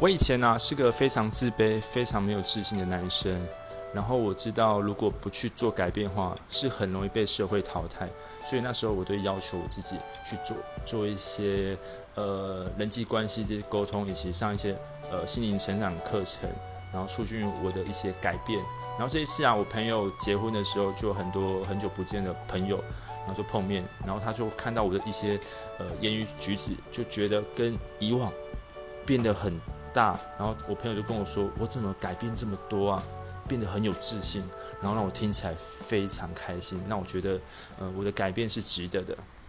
[0.00, 3.36] 我以前呢是个非常自卑、非常没有自信的男生，
[3.92, 8.08] 然后我知道如果不去做改变的话，是很容易被社会淘汰，
[8.44, 11.76] 所以那时候我都要求我自己去做做一些
[12.14, 14.76] 呃人际关系的沟通，以及上一些
[15.10, 16.48] 呃心灵成长课程，
[16.92, 18.56] 然后促进我的一些改变。
[18.90, 22.76] 然后这一次啊，我朋友结婚的时候，就很多很久不见的朋友，
[23.26, 25.40] 然后就碰面，然后他就看到我的一些
[25.78, 28.32] 呃言语举止，就觉得跟以往
[29.04, 29.60] 变得很。
[29.98, 33.02] 大，然后我朋友就跟我说：“我怎么改变这么多啊？
[33.48, 34.44] 变得很有自信，
[34.80, 36.80] 然后让我听起来非常开心。
[36.86, 37.40] 那我觉得，
[37.80, 39.18] 呃，我的改变是值得的。”